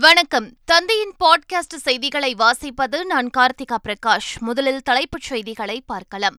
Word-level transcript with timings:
வணக்கம். 0.00 0.56
தந்தையின் 0.64 1.14
பாட்காஸ்ட் 1.24 1.76
செய்திகளை 1.76 2.34
வாசிப்பது 2.34 3.04
நான் 3.04 3.30
கார்த்திகா 3.36 3.76
பிரகாஷ். 3.88 4.38
முதலில் 4.38 4.82
தலைப்புச் 4.82 5.22
செய்திகளை 5.22 5.82
பார்க்கலாம். 5.86 6.34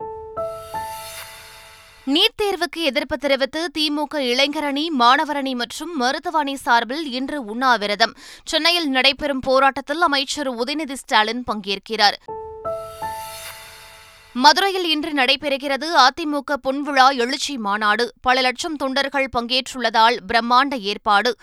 நீட் 2.05 2.35
தேர்வுக்கு 2.43 2.75
எதிர்ப்பு 2.75 3.17
தெரிவித்து 3.17 3.71
திமுக 3.79 4.13
இளைஞரணி 4.13 4.87
மாணவரணி 4.99 5.55
மற்றும் 5.55 5.97
மருத்துவணி 5.97 6.55
சார்பில் 6.55 7.11
இன்று 7.11 7.45
உண்ணாவிரதம். 7.45 8.15
சென்னையில் 8.45 8.89
நடைபெறும் 8.89 9.39
போராட்டத்தில் 9.39 10.01
அமைச்சர் 10.01 10.51
உதயநிதி 10.51 10.93
ஸ்டாலின் 10.93 11.43
பங்கேற்கிறார். 11.43 12.13
மதுரையில் 14.33 14.89
இன்று 14.89 15.13
நடைபெறுகிறது 15.13 16.07
அதிமுக 16.07 16.55
பொன்விழா 16.67 17.17
எழுச்சி 17.17 17.57
மாநாடு. 17.57 18.13
பல 18.21 18.41
லட்சம் 18.41 18.75
தொண்டர்கள் 18.75 19.29
பங்கேற்றுள்ளதால் 19.39 20.17
பிரம்மாண்ட 20.27 20.79
ஏற்பாடு. 20.79 21.37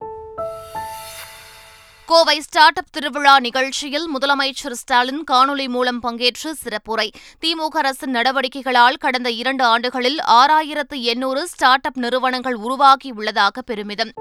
கோவை 2.10 2.40
ஸ்டார்ட் 2.40 2.76
அப் 2.76 2.86
திருவிழா 2.90 3.40
நிகழ்ச்சியில் 3.40 4.08
முதலமைச்சர் 4.18 4.72
ஸ்டாலின் 4.72 5.24
காணொலி 5.30 5.68
மூலம் 5.68 6.02
பங்கேற்று 6.02 6.54
சிறப்புரை. 6.64 7.10
திமுக 7.40 7.76
அரசின் 7.76 8.14
நடவடிக்கைகளால் 8.14 8.98
கடந்த 8.98 9.30
இரண்டு 9.30 9.64
ஆண்டுகளில் 9.64 10.18
ஆறாயிரத்து 10.26 11.00
எண்ணூறு 11.00 11.48
ஸ்டார்ட் 11.48 11.86
அப் 11.86 11.98
நிறுவனங்கள் 11.98 12.56
உருவாகியுள்ளதாக 12.56 13.58
பெருமிதம். 13.66 14.12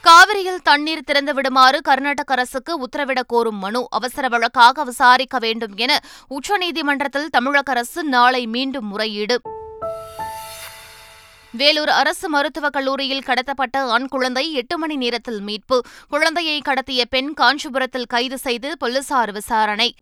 காவிரியில் 0.00 0.62
தண்ணீர் 0.62 1.04
திறந்துவிடுமாறு 1.12 1.80
கர்நாடக 1.80 2.32
அரசுக்கு 2.32 2.80
உத்தரவிடக் 2.80 3.26
கோரும் 3.26 3.58
மனு 3.58 3.86
அவசர 3.90 4.28
வழக்காக 4.28 4.84
விசாரிக்க 4.84 5.38
வேண்டும் 5.38 5.76
என 5.76 6.00
உச்சநீதிமன்றத்தில் 6.30 7.28
தமிழக 7.30 7.72
அரசு 7.72 8.04
நாளை 8.04 8.46
மீண்டும் 8.46 8.86
முறையீடு. 8.86 9.40
வேலூர் 11.56 11.88
அரசு 11.88 12.28
மருத்துவக் 12.28 12.72
கல்லூரியில் 12.72 13.22
கடத்தப்பட்ட 13.26 13.76
ஆண் 13.76 14.08
குழந்தை 14.08 14.52
எட்டு 14.52 14.78
மணி 14.78 14.96
நேரத்தில் 14.96 15.40
மீட்பு. 15.40 15.82
குழந்தையை 16.08 16.62
கடத்திய 16.64 17.04
பெண் 17.10 17.34
காஞ்சிபுரத்தில் 17.34 18.06
கைது 18.06 18.38
செய்து 18.38 18.78
போலீசார் 18.78 19.32
விசாரணை. 19.32 19.94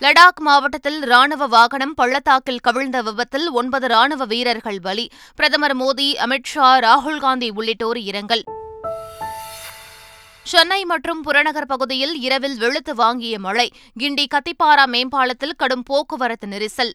லடாக் 0.00 0.40
மாவட்டத்தில் 0.40 1.00
ராணுவ 1.00 1.46
வாகனம் 1.46 1.94
பள்ளத்தாக்கில் 1.94 2.58
கவிழ்ந்த 2.58 3.02
விபத்தில் 3.02 3.50
ஒன்பது 3.50 3.88
ராணுவ 3.88 4.24
வீரர்கள் 4.24 4.80
பலி. 4.80 5.10
பிரதமர் 5.36 5.76
மோடி 5.76 6.12
அமித்ஷா 6.12 6.78
ராகுல்காந்தி 6.78 7.50
உள்ளிட்டோர் 7.54 7.98
இரங்கல். 7.98 8.44
சென்னை 10.42 10.84
மற்றும் 10.84 11.22
புறநகர் 11.22 11.66
பகுதியில் 11.66 12.20
இரவில் 12.20 12.58
வெளுத்து 12.58 12.94
வாங்கிய 12.94 13.38
மழை. 13.38 13.72
கிண்டி 14.00 14.26
கத்திப்பாரா 14.26 14.86
மேம்பாலத்தில் 14.86 15.56
கடும் 15.56 15.82
போக்குவரத்து 15.82 16.46
நெரிசல். 16.46 16.92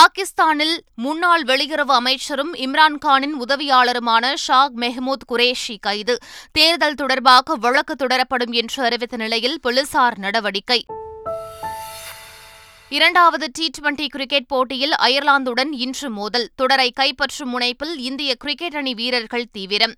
பாகிஸ்தானில் 0.00 0.82
முன்னாள் 0.94 1.42
வெளியுறவு 1.42 1.92
அமைச்சரும் 1.92 2.54
இம்ரான்கானின் 2.54 3.32
உதவியாளருமான 3.48 4.34
ஷாக் 4.48 4.70
மெஹமூத் 4.76 5.24
குரேஷி 5.28 5.76
கைது. 5.80 6.18
தேர்தல் 6.52 6.94
தொடர்பாக 6.94 7.54
வழக்கு 7.54 7.94
தொடரப்படும் 7.94 8.50
என்று 8.50 8.84
அறிவித்த 8.84 9.16
நிலையில் 9.16 9.60
போலீசார் 9.60 10.18
நடவடிக்கை. 10.18 10.84
இரண்டாவது 12.88 13.48
டி 13.52 13.70
டுவெண்டி 13.80 14.06
கிரிக்கெட் 14.06 14.46
போட்டியில் 14.46 14.92
அயர்லாந்துடன் 14.92 15.68
இன்று 15.70 16.10
மோதல். 16.10 16.48
தொடரை 16.56 16.92
கைப்பற்றும் 17.00 17.54
முனைப்பில் 17.54 17.96
இந்திய 17.96 18.34
கிரிக்கெட் 18.34 18.76
அணி 18.76 18.94
வீரர்கள் 18.94 19.48
தீவிரம். 19.52 19.94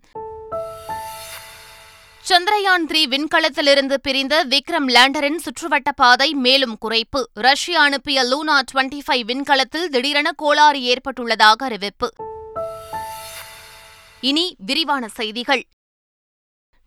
சந்திரயான் 2.29 2.87
த்ரீ 2.87 3.07
விண்கலத்திலிருந்து 3.07 3.95
பிரிந்த 3.95 4.45
விக்ரம் 4.45 4.89
லேண்டரின் 4.89 5.37
சுற்றுவட்ட 5.37 5.91
பாதை 5.97 6.35
மேலும் 6.35 6.79
குறைப்பு. 6.89 7.23
ரஷ்யா 7.33 7.83
அனுப்பிய 7.83 8.23
லூனா 8.23 8.59
டுவெண்டி 8.73 9.01
ஃபைவ் 9.07 9.23
விண்கலத்தில் 9.25 9.89
திடீரென 9.89 10.33
கோளாறு 10.33 10.81
ஏற்பட்டுள்ளதாக 10.81 11.65
அறிவிப்பு. 11.65 12.13
இனி 14.21 14.57
விரிவான 14.59 15.09
செய்திகள். 15.09 15.65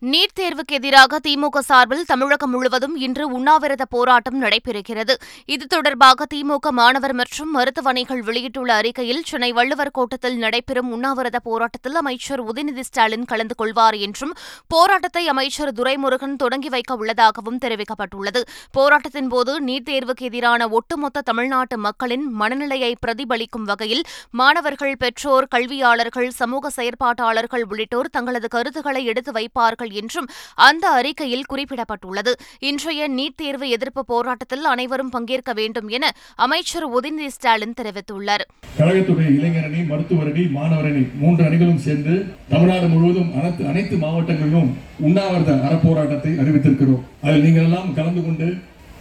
நீட் 0.02 0.34
தேர்வுக்கு 0.38 0.74
எதிராக 0.76 1.18
திமுக 1.26 1.58
சார்பில் 1.58 2.02
தமிழகம் 2.04 2.50
முழுவதும் 2.50 2.96
இன்று 2.96 3.24
உண்ணாவிரத 3.36 3.84
போராட்டம் 3.84 4.42
நடைபெறுகிறது. 4.42 5.14
இது 5.46 5.64
தொடர்பாக 5.66 6.26
திமுக 6.34 6.70
மாணவர் 6.70 7.14
மற்றும் 7.14 7.50
மருத்துவமனைகள் 7.50 8.20
வெளியிட்டுள்ள 8.22 8.70
அறிக்கையில் 8.74 9.22
சென்னை 9.24 9.52
வள்ளுவர் 9.52 9.90
கோட்டத்தில் 9.90 10.36
நடைபெறும் 10.36 10.90
உண்ணாவிரத 10.96 11.38
போராட்டத்தில் 11.38 11.96
அமைச்சர் 12.00 12.42
உதயநிதி 12.50 12.84
ஸ்டாலின் 12.88 13.24
கலந்து 13.24 13.54
கொள்வார் 13.54 13.96
என்றும் 14.06 14.34
போராட்டத்தை 14.74 15.24
அமைச்சர் 15.34 15.72
துரைமுருகன் 15.80 16.36
தொடங்கி 16.36 16.68
வைக்க 16.68 16.94
உள்ளதாகவும் 16.94 17.58
தெரிவிக்கப்பட்டுள்ளது. 17.64 18.42
போராட்டத்தின் 18.70 19.28
போது 19.28 19.54
நீட் 19.60 19.88
தேர்வுக்கு 19.88 20.28
எதிரான 20.30 20.68
ஒட்டுமொத்த 20.80 21.24
தமிழ்நாட்டு 21.30 21.78
மக்களின் 21.78 22.28
மனநிலையை 22.42 22.92
பிரதிபலிக்கும் 23.06 23.66
வகையில் 23.72 24.04
மாணவர்கள் 24.42 25.00
பெற்றோர் 25.04 25.50
கல்வியாளர்கள் 25.56 26.30
சமூக 26.42 26.74
செயற்பாட்டாளர்கள் 26.78 27.66
உள்ளிட்டோர் 27.70 28.14
தங்களது 28.18 28.50
கருத்துக்களை 28.56 29.04
எடுத்து 29.04 29.32
வைப்பார்கள் 29.40 29.84
என்றும் 30.00 30.28
அந்த 30.68 30.84
அறிக்கையில் 30.98 31.48
குறிப்பிடப்பட்டுள்ளது. 31.52 32.34
இன்றைய 32.70 33.08
நீட் 33.18 33.38
தேர்வு 33.42 33.68
எதிர்ப்பு 33.76 34.04
போராட்டத்தில் 34.12 34.64
அனைவரும் 34.72 35.12
பங்கேற்க 35.16 35.52
வேண்டும் 35.60 35.88
என 35.88 36.12
அமைச்சர் 36.46 36.88
உதயநிதி 36.98 37.30
ஸ்டாலின் 37.36 37.76
தெரிவித்துள்ளார். 37.80 38.46
கழகத்துடைய 38.78 39.28
இளைஞரணி 39.38 39.82
மருத்துவரணி 39.90 40.44
மாணவரணி 40.58 41.04
மூன்று 41.22 41.42
அணிகளும் 41.48 41.84
சேர்ந்து 41.88 42.14
தமிழ்நாடு 42.52 42.88
முழுவதும் 42.94 43.32
அனைத்து 43.70 43.96
மாவட்டங்களிலும் 44.04 44.70
உண்ணாவிரத 45.06 45.52
அறப்போராட்டத்தை 45.66 46.32
அறிவித்திருக்கிறோம். 46.42 47.04
அதில் 47.26 47.44
நீங்கள் 47.46 47.66
எல்லாம் 47.68 47.92
கலந்து 47.98 48.22
கொண்டு 48.24 48.48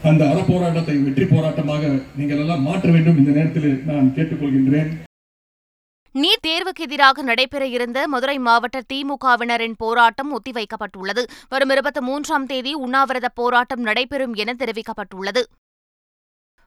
அந்த 0.09 0.23
அறப்போராட்டத்தை 0.31 0.95
வெற்றி 1.03 1.25
போராட்டமாக 1.25 1.83
நீங்கள் 2.19 2.41
எல்லாம் 2.43 2.65
மாற்ற 2.67 2.87
வேண்டும். 2.95 3.19
இந்த 3.21 3.31
நேரத்தில் 3.37 3.69
நான் 3.89 4.13
கேட்டுக்கொள்கின்றேன். 4.17 4.91
நீட் 6.19 6.45
தேர்வுக்கு 6.47 6.79
எதிராக 6.79 7.21
நடைபெற 7.21 7.65
இருந்த 7.65 8.07
மதுரை 8.07 8.37
மாவட்ட 8.39 8.81
திமுகவினரின் 8.93 9.73
போராட்டம் 9.77 10.39
ஒத்திவைக்கப்பட்டுள்ளது. 10.39 11.23
வரும் 11.49 11.69
இருபத்தி 11.69 11.99
மூன்றாம் 11.99 12.45
தேதி 12.45 12.73
உண்ணாவிரத 12.73 13.29
போராட்டம் 13.29 13.79
நடைபெறும் 13.79 14.33
என 14.33 14.53
தெரிவிக்கப்பட்டுள்ளது. 14.53 15.43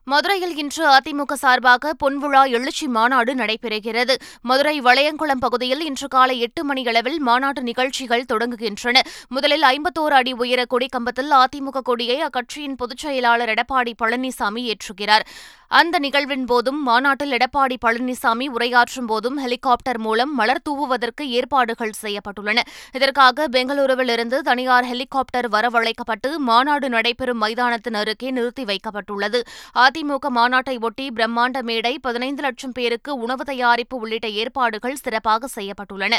மதுரையில் 0.03 0.57
இன்று 0.57 0.83
அதிமுக 0.87 1.33
சார்பாக 1.33 1.93
பொன்விழா 2.03 2.49
எழுச்சி 2.49 2.87
மாநாடு 2.87 3.35
நடைபெறுகிறது. 3.35 4.15
மதுரை 4.41 4.81
வளையங்குளம் 4.81 5.39
பகுதியில் 5.39 5.81
இன்று 5.81 6.07
காலை 6.07 6.39
எட்டு 6.39 6.63
மணியளவில் 6.63 7.19
மாநாட்டு 7.19 7.61
நிகழ்ச்சிகள் 7.63 8.25
தொடங்குகின்றன. 8.33 8.99
முதலில் 9.29 9.61
ஐம்பத்தோரு 9.61 10.15
அடி 10.19 10.31
உயர 10.31 10.65
கொடிக்கம்பத்தில் 10.69 11.31
அதிமுக 11.31 11.81
கொடியை 11.81 12.23
அக்கட்சியின் 12.23 12.77
பொதுச் 12.77 12.97
செயலாளர் 12.97 13.49
எடப்பாடி 13.49 13.93
பழனிசாமி 14.03 14.73
ஏற்றுகிறார். 14.73 15.25
அந்த 15.71 15.99
நிகழ்வின் 15.99 16.45
போதும் 16.45 16.83
மாநாட்டில் 16.83 17.31
எடப்பாடி 17.31 17.75
பழனிசாமி 17.85 18.45
உரையாற்றும் 18.55 19.05
போதும் 19.05 19.37
ஹெலிகாப்டர் 19.37 19.99
மூலம் 19.99 20.35
மலர் 20.35 20.61
தூவுவதற்கு 20.69 21.21
ஏற்பாடுகள் 21.21 21.91
செய்யப்பட்டுள்ளன. 22.01 22.59
இதற்காக 22.93 23.47
பெங்களூருவிலிருந்து 23.47 24.39
தனியார் 24.39 24.85
ஹெலிகாப்டர் 24.85 25.49
வரவழைக்கப்பட்டு 25.49 26.37
மாநாடு 26.37 26.89
நடைபெறும் 26.89 27.37
மைதானத்தின் 27.37 27.93
அருகே 27.93 28.31
நிறுத்தி 28.31 28.63
வைக்கப்பட்டுள்ளது. 28.63 29.41
அதிமுக 29.75 30.33
மாநாட்டை 30.35 30.79
ஒட்டி 30.79 31.07
பிரம்மாண்ட 31.07 31.61
மேடை 31.61 31.99
பதினைந்து 31.99 32.41
லட்சம் 32.41 32.71
பேருக்கு 32.71 33.15
உணவு 33.15 33.43
தயாரிப்பு 33.43 33.97
உள்ளிட்ட 33.97 34.27
ஏற்பாடுகள் 34.27 34.95
சிறப்பாக 34.95 35.47
செய்யப்பட்டுள்ளன. 35.55 36.15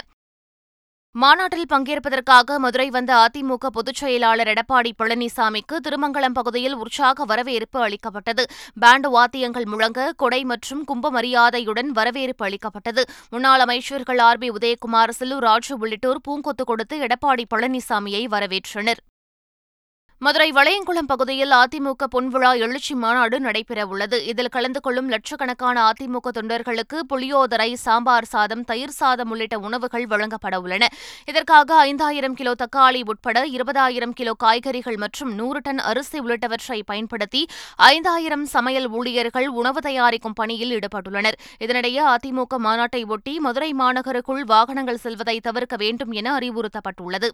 மாநாட்டில் 1.14 1.70
பங்கேற்பதற்காக 1.72 2.58
மதுரை 2.58 2.90
வந்த 2.90 3.12
அதிமுக 3.14 3.66
பொதுச் 3.66 3.94
செயலாளர் 3.94 4.46
எடப்பாடி 4.46 4.90
பழனிசாமிக்கு 4.98 5.76
திருமங்கலம் 5.88 6.32
பகுதியில் 6.32 6.74
உற்சாக 6.74 7.24
வரவேற்பு 7.24 7.78
அளிக்கப்பட்டது. 7.80 8.44
பேண்ட் 8.80 9.06
வாத்தியங்கள் 9.06 9.66
முழங்க 9.66 10.12
கொடை 10.16 10.44
மற்றும் 10.44 10.84
கும்ப 10.84 11.10
மரியாதையுடன் 11.10 11.90
வரவேற்பு 11.90 12.44
அளிக்கப்பட்டது. 12.44 13.04
முன்னாள் 13.30 13.60
அமைச்சர்கள் 13.60 14.18
ஆர் 14.18 14.38
பி 14.38 14.50
உதயகுமார் 14.50 15.16
செல்லூர் 15.18 15.46
ராஜு 15.48 15.76
உள்ளிட்டோர் 15.78 16.24
பூங்கொத்து 16.28 16.64
கொடுத்து 16.64 16.98
எடப்பாடி 17.06 17.46
பழனிசாமியை 17.54 18.24
வரவேற்றனர். 18.30 19.02
மதுரை 20.24 20.52
வளையங்குளம் 20.52 21.06
பகுதியில் 21.06 21.50
அதிமுக 21.50 22.06
பொன்விழா 22.14 22.58
எழுச்சி 22.58 22.94
மாநாடு 22.94 23.36
நடைபெறவுள்ளது. 23.40 24.16
இதில் 24.26 24.48
கலந்து 24.48 24.80
கொள்ளும் 24.80 25.08
லட்சக்கணக்கான 25.08 25.76
அதிமுக 25.90 26.30
தொண்டர்களுக்கு 26.38 26.98
புளியோதரை 27.12 27.72
சாம்பார் 27.84 28.24
சாதம் 28.24 28.64
தயிர் 28.64 28.94
சாதம் 28.98 29.30
உள்ளிட்ட 29.30 29.58
உணவுகள் 29.58 30.06
வழங்கப்பட 30.06 30.60
உள்ளன. 30.60 30.88
இதற்காக 31.26 31.78
ஐந்தாயிரம் 31.78 32.34
கிலோ 32.34 32.54
தக்காளி 32.64 33.02
உட்பட 33.04 33.46
இருபதாயிரம் 33.46 34.14
கிலோ 34.14 34.32
காய்கறிகள் 34.32 34.96
மற்றும் 34.96 35.34
நூறு 35.34 35.60
டன் 35.60 35.78
அரிசி 35.78 36.20
உள்ளிட்டவற்றை 36.20 36.80
பயன்படுத்தி 36.84 37.48
ஐந்தாயிரம் 37.76 38.46
சமையல் 38.46 38.88
ஊழியர்கள் 38.90 39.48
உணவு 39.48 39.80
தயாரிக்கும் 39.80 40.32
பணியில் 40.32 40.78
ஈடுபட்டுள்ளனர். 40.78 41.38
இதனிடையே 41.58 42.16
அதிமுக 42.16 42.58
மாநாட்டை 42.58 43.06
ஒட்டி 43.06 43.40
மதுரை 43.40 43.72
மாநகருக்குள் 43.78 44.44
வாகனங்கள் 44.46 45.04
செல்வதை 45.06 45.40
தவிர்க்க 45.40 45.76
வேண்டும் 45.76 46.12
என 46.12 46.38
அறிவுறுத்தப்பட்டுள்ளது. 46.38 47.30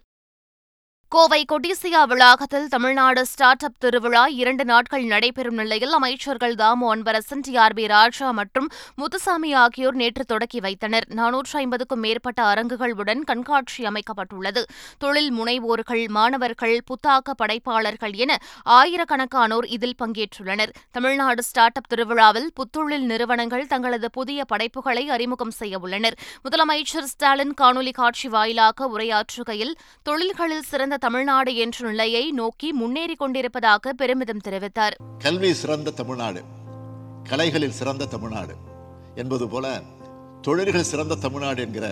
கோவை 1.09 1.45
கொடிசியா 1.51 2.03
வளாகத்தில் 2.07 2.67
தமிழ்நாடு 2.67 3.25
ஸ்டார்ட் 3.25 3.63
அப் 3.63 3.75
திருவிழா 3.79 4.25
இரண்டு 4.25 4.65
நாட்கள் 4.65 5.03
நடைபெறும் 5.03 5.55
நிலையில் 5.55 5.91
அமைச்சர்கள் 5.91 6.55
Thamo 6.55 6.85
Anbarasan 6.93 7.39
T 7.41 7.55
R 7.55 7.73
B 7.73 7.87
Raja 7.87 8.31
மற்றும் 8.31 8.67
முத்துசாமி 8.95 9.53
ஆகியோர் 9.53 9.93
நேற்று 9.93 10.25
தொடக்கி 10.25 10.59
வைத்தனர். 10.59 11.05
நானூற்று 11.15 11.55
ஐம்பதுக்கும் 11.59 11.99
மேற்பட்ட 11.99 12.43
அரங்குகளுடன் 12.53 13.19
கண்காட்சி 13.19 13.85
அமைக்கப்பட்டுள்ளது. 13.85 14.63
தொழில் 14.97 15.31
முனைவோர்கள் 15.33 16.03
மாணவர்கள் 16.07 16.75
புத்தாக்க 16.89 17.37
படைப்பாளர்கள் 17.37 18.13
என 18.13 18.37
ஆயிரக்கணக்கானோர் 18.65 19.69
இதில் 19.69 19.95
பங்கேற்றுள்ளனர். 20.03 20.73
தமிழ்நாடு 20.91 21.43
ஸ்டார்ட் 21.43 21.75
அப் 21.75 21.89
திருவிழாவில் 21.89 22.51
புத்தொழில் 22.59 23.07
நிறுவனங்கள் 23.13 23.65
தங்களது 23.67 24.11
புதிய 24.11 24.45
படைப்புகளை 24.45 25.09
அறிமுகம் 25.09 25.51
செய்ய 25.51 25.79
உள்ளனர். 25.79 26.19
முதலமைச்சர் 26.43 27.09
ஸ்டாலின் 27.15 27.53
காணொலி 27.61 27.93
காட்சி 27.93 28.27
வாயிலாக 28.27 28.91
உரையாற்றுகையில் 28.97 29.75
தொழில்களில் 30.03 30.69
சிறந்த 30.73 30.95
தமிழ்நாடு 31.05 31.51
என்ற 31.55 31.87
நிலையை 31.89 32.23
நோக்கி 32.31 32.69
முன்னேறி 32.81 33.15
கொண்டிருப்பதாக 33.15 33.93
பெருமிதம் 33.93 34.45
தெரிவித்தார். 34.47 34.95
கல்வி 35.25 35.51
சிறந்த 35.61 35.95
தமிழ்நாடு 35.99 36.41
கலைகளில் 37.29 37.77
சிறந்த 37.79 38.09
தமிழ்நாடு 38.15 38.55
என்பது 39.15 39.47
போல 39.47 39.81
தொழில்கள் 40.41 40.89
சிறந்த 40.91 41.19
தமிழ்நாடு 41.25 41.61
என்கிற 41.67 41.87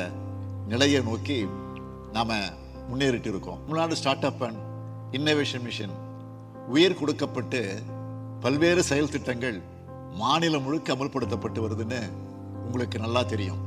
நிலையை 0.68 1.02
நோக்கி 1.10 1.38
நாம 2.18 2.40
முன்னேறிட்டு 2.90 3.30
இருக்கோம். 3.34 3.60
Tamil Nadu 3.63 3.96
start 4.02 4.28
up 4.30 4.44
and 4.48 4.60
innovation 5.18 5.66
mission 5.68 5.96
உயர் 6.75 7.00
கொடுக்கப்பட்டு 7.00 7.62
பல்வேறு 8.44 8.84
செயல் 8.84 9.13
திட்டங்கள் 9.16 9.57
மாநிலம் 10.22 10.63
முழுக்க 10.63 10.94
அமல்படுத்தப்பட்டு 10.96 11.60
வருதுன்னு 11.66 12.02
உங்களுக்கு 12.66 13.00
நல்லா 13.06 13.24
தெரியும். 13.34 13.62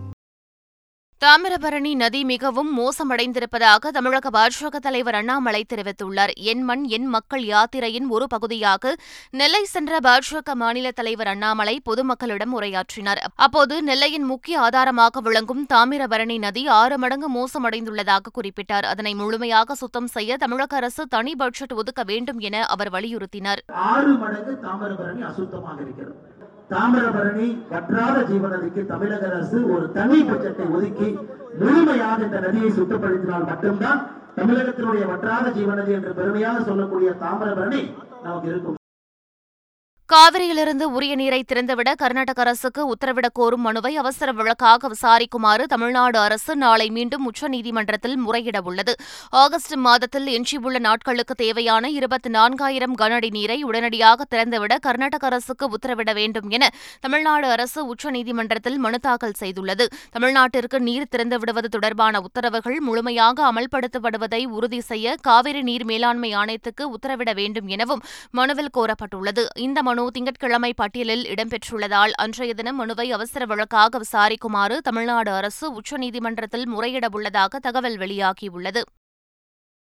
தாமிரபரணி 1.22 1.92
நதி 2.00 2.18
மிகவும் 2.24 2.68
மோசமடைந்திருப்பதாக 2.78 3.90
தமிழக 3.96 4.30
பாஜக 4.36 4.76
தலைவர் 4.84 5.16
அண்ணாமலை 5.20 5.64
தெரிவித்துள்ளார். 5.72 6.32
என் 6.50 6.62
மண் 6.68 6.84
என் 6.96 7.08
மக்கள் 7.14 7.44
யாத்திரையின் 7.44 8.06
ஒரு 8.08 8.26
பகுதியாக 8.34 8.92
நெல்லை 9.40 9.62
சென்ற 9.64 9.98
பாஜக 10.06 10.54
மாநில 10.62 10.92
தலைவர் 11.00 11.26
அண்ணாமலை 11.26 11.74
பொதுமக்களிடம் 11.90 12.54
உரையாற்றினார். 12.58 13.22
அப்போது 13.46 13.82
நெல்லையின் 13.82 14.26
முக்கிய 14.32 14.60
ஆதாரமாக 14.60 15.20
விளங்கும் 15.20 15.64
தாமிரபரணி 15.74 16.38
நதி 16.38 16.64
ஆறு 16.80 16.98
மடங்கு 16.98 17.30
மோசமடைந்துள்ளதாக 17.38 18.34
குறிப்பிட்டார். 18.38 18.88
அதனை 18.92 19.14
முழுமையாக 19.14 19.74
சுத்தம் 19.74 20.10
செய்ய 20.16 20.36
தமிழக 20.36 20.76
அரசு 20.76 21.06
தனி 21.16 21.34
பட்ஜெட் 21.34 21.72
ஒதுக்க 21.72 22.04
வேண்டும் 22.12 22.38
என 22.38 22.64
அவர் 22.66 22.90
வலியுறுத்தினார். 22.90 23.62
தாமிரபரணி 26.70 27.46
வற்றாத 27.72 28.16
ஜீவநதிக்கு 28.30 28.80
தமிழக 28.92 29.24
அரசு 29.30 29.58
ஒரு 29.74 29.86
தனி 29.92 30.18
பட்ஜெட்டை 30.30 30.66
ஒதுக்கி 30.76 31.08
முழுமையாக 31.60 32.26
இந்த 32.28 32.40
நதியை 32.46 32.70
சுத்தப்படுத்தினால் 32.78 33.48
மட்டும்தான் 33.50 34.02
தமிழகத்தினுடைய 34.38 35.04
வற்றாத 35.12 35.52
ஜீவநதி 35.58 35.94
என்று 35.98 36.12
பெருமையாக 36.14 36.58
சொல்லக்கூடிய 36.68 37.12
தாமிரபரணி 37.22 37.82
நமக்கு 38.24 38.48
இருக்கும். 38.52 38.77
காவிரியிலிருந்து 40.12 40.82
உரிய 40.82 41.14
நீரை 41.14 41.44
திறந்துவிட 41.49 41.94
கர்நாடக 41.94 42.40
அரசுக்கு 42.40 42.94
உத்தரவிடக் 42.94 43.32
கோரும் 43.32 43.60
மனுவை 43.60 43.96
அவசர 43.96 44.32
வழக்காக 44.32 44.88
விசாரிக்குமாறு 44.88 45.62
தமிழ்நாடு 45.62 46.19
அரசு 46.19 46.56
நாளை 46.56 46.90
மீண்டும் 46.90 47.31
உச்சநீதிமன்றத்தில் 47.31 48.16
முறையிட 48.16 48.60
உள்ளது. 48.62 48.94
ஆகஸ்ட் 49.31 49.75
மாதத்தில் 49.75 50.26
எஞ்சியுள்ள 50.26 50.78
நாட்களுக்கு 50.78 51.34
தேவையான 51.34 51.88
இருபத்தி 51.88 52.31
நான்காயிரம் 52.31 52.94
கனஅடி 52.99 53.31
நீரை 53.31 53.62
உடனடியாக 53.62 54.25
திறந்துவிட 54.34 54.78
கர்நாடக 54.78 55.26
அரசுக்கு 55.26 55.69
உத்தரவிட 55.69 56.14
வேண்டும் 56.14 56.49
என 56.49 56.70
தமிழ்நாடு 57.00 57.50
அரசு 57.50 57.94
உச்சநீதிமன்றத்தில் 57.94 58.76
மனு 58.76 58.99
தாக்கல் 58.99 59.38
செய்துள்ளது. 59.40 59.87
தமிழ்நாட்டிற்கு 60.11 60.81
நீர் 60.81 61.08
திறந்துவிடுவது 61.16 61.66
தொடர்பான 61.66 62.20
உத்தரவுகள் 62.20 62.78
முழுமையாக 62.78 63.52
அமல்படுத்தப்படுவதை 63.52 64.44
உறுதி 64.44 64.81
செய்ய 64.81 65.16
காவிரி 65.20 65.62
நீர் 65.62 65.84
மேலாண்மை 65.84 66.32
ஆணையத்துக்கு 66.34 66.82
உத்தரவிட 66.82 67.34
வேண்டும் 67.34 67.66
எனவும் 67.66 68.02
மனுவில் 68.31 68.75
கோரப்பட்டுள்ளது. 68.78 69.46
இந்த 69.54 69.82
மனு 69.82 69.96
திங்கட்கிழமை 70.06 70.72
பட்டியலில் 70.72 71.24
இடம்பெற்றுள்ளதால் 71.24 72.10
அன்றைய 72.10 72.54
தினம் 72.54 72.76
மனுவை 72.76 73.12
அவசர 73.12 73.46
வழக்காக 73.46 73.98
விசாரிக்குமாறு 73.98 74.78
தமிழ்நாடு 74.78 75.30
அரசு 75.30 75.72
உச்சநீதிமன்றத்தில் 75.72 76.68
முறையிடவுள்ளதாக 76.68 77.58
தகவல் 77.58 77.96
வெளியாகியுள்ளது. 77.96 78.82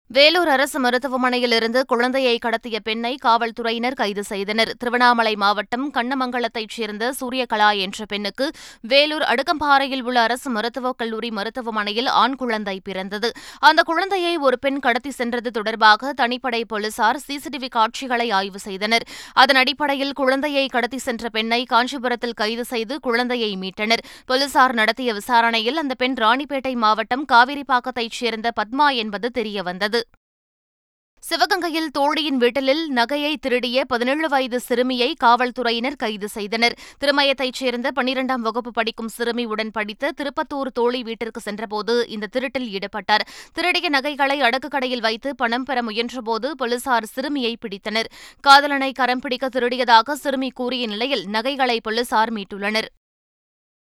வேலூர் 0.09 0.49
அரசு 0.49 0.81
மருத்துவமனையிலிருந்து 0.81 1.83
குழந்தையை 1.87 2.39
கடத்திய 2.43 2.79
பெண்ணை 2.83 3.17
காவல்துறையினர் 3.17 3.95
கைது 3.95 4.25
செய்தனர். 4.25 4.77
திருவண்ணாமலை 4.79 5.37
மாவட்டம் 5.37 5.93
கண்ணமங்கலத்தைச் 5.93 6.69
சேர்ந்த 6.69 7.15
சூரியகலா 7.21 7.79
என்ற 7.79 8.05
பெண்ணுக்கு 8.05 8.51
வேலூர் 8.81 9.23
அடுக்கம்பாறையில் 9.23 10.03
உள்ள 10.03 10.21
அரசு 10.21 10.51
மருத்துவக் 10.51 10.99
கல்லூரி 10.99 11.31
மருத்துவமனையில் 11.31 12.07
ஆண் 12.07 12.35
குழந்தை 12.35 12.81
பிறந்தது. 12.85 13.33
அந்த 13.59 13.83
குழந்தையை 13.83 14.37
ஒரு 14.37 14.59
பெண் 14.59 14.79
கடத்தி 14.79 15.11
சென்றது 15.11 15.51
தொடர்பாக 15.51 16.15
தனிப்படை 16.17 16.65
போலீசார் 16.69 17.17
சிசிடிவி 17.17 17.69
காட்சிகளை 17.69 18.31
ஆய்வு 18.31 18.59
செய்தனர். 18.59 19.07
அதன் 19.33 19.57
அடிப்படையில் 19.57 20.13
குழந்தையை 20.13 20.67
கடத்தி 20.69 20.99
சென்ற 20.99 21.29
பெண்ணை 21.29 21.65
காஞ்சிபுரத்தில் 21.65 22.33
கைது 22.33 22.65
செய்து 22.65 23.01
குழந்தையை 23.01 23.59
மீட்டனர். 23.61 24.05
போலீசார் 24.27 24.75
நடத்திய 24.75 25.13
விசாரணையில் 25.13 25.77
அந்த 25.77 25.95
பெண் 25.95 26.15
ராணிப்பேட்டை 26.19 26.75
மாவட்டம் 26.75 27.25
காவிரிப்பாக்கத்தைச் 27.33 28.11
சேர்ந்த 28.11 28.51
பத்மா 28.61 28.95
என்பது 28.95 29.31
தெரியவந்தது. 29.35 29.95
சிவகங்கையில் 31.29 31.89
தோழியின் 31.93 32.37
வீட்டிலில் 32.37 32.93
நகையை 32.95 33.37
திருடிய 33.41 33.85
பதினேழு 33.85 34.29
வயது 34.29 34.61
சிறுமியை 34.61 35.15
காவல்துறையினர் 35.15 35.97
கைது 35.97 36.29
செய்தனர். 36.29 36.75
திருமயத்தைச் 36.99 37.53
சேர்ந்த 37.53 37.91
பனிரெண்டாம் 37.95 38.45
வகுப்பு 38.47 38.71
படிக்கும் 38.71 39.09
சிறுமி 39.09 39.45
உடன் 39.45 39.71
படித்த 39.71 40.13
திருப்பத்தூர் 40.17 40.71
தோழி 40.73 41.03
வீட்டிற்கு 41.03 41.41
சென்றபோது 41.41 42.09
இந்த 42.09 42.27
திருட்டில் 42.27 42.69
ஈடுபட்டார். 42.77 43.25
திருடிய 43.53 43.89
நகைகளை 43.89 44.41
அடக்கு 44.41 44.69
கடையில் 44.69 45.01
வைத்து 45.01 45.35
பணம் 45.35 45.63
பெற 45.63 45.83
முயன்றபோது 45.83 46.51
போலீசார் 46.51 47.05
சிறுமியை 47.05 47.57
பிடித்தனர். 47.61 48.11
காதலனை 48.41 48.93
கரம் 48.93 49.19
பிடிக்க 49.19 49.49
திருடியதாக 49.49 50.13
சிறுமி 50.13 50.51
கூறிய 50.51 50.87
நிலையில் 50.87 51.27
நகைகளை 51.27 51.81
போலீசார் 51.83 52.33
மீட்டுள்ளனர். 52.33 52.87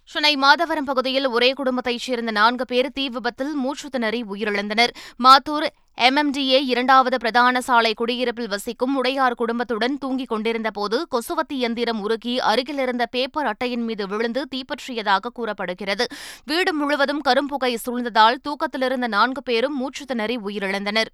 சென்னை 0.04 0.36
மாதவரம் 0.36 0.86
பகுதியில் 0.86 1.28
ஒரே 1.28 1.54
குடும்பத்தைச் 1.54 2.00
சேர்ந்த 2.00 2.32
நான்கு 2.32 2.66
பேர் 2.66 2.92
தீ 2.92 3.10
விபத்தில் 3.10 3.54
மூச்சு 3.54 3.90
திணறி 3.90 4.24
உயிரிழந்தனர். 4.24 4.90
மாத்தூர் 5.24 5.68
எம்எம்டிஏ 6.00 6.60
இரண்டாவது 6.66 7.18
பிரதான 7.18 7.62
சாலை 7.62 7.94
குடியிருப்பில் 7.94 8.48
வசிக்கும் 8.48 8.96
உடையார் 8.96 9.36
குடும்பத்துடன் 9.36 9.98
தூங்கிக் 9.98 10.28
கொண்டிருந்தபோது 10.28 11.08
கொசுவத்தி 11.12 11.58
எந்திரம் 11.58 12.02
உருகி 12.02 12.40
அருகிலிருந்த 12.40 13.06
பேப்பர் 13.06 13.46
அட்டையின் 13.46 13.84
மீது 13.84 14.08
விழுந்து 14.08 14.48
தீப்பற்றியதாக 14.56 15.32
கூறப்படுகிறது. 15.34 16.08
வீடு 16.46 16.74
முழுவதும் 16.74 17.22
கரும்புகை 17.28 17.76
சூழ்ந்ததால் 17.86 18.38
தூக்கத்திலிருந்த 18.48 19.08
நான்கு 19.08 19.44
பேரும் 19.44 19.78
மூச்சு 19.78 20.06
திணறி 20.06 20.38
உயிரிழந்தனர். 20.38 21.12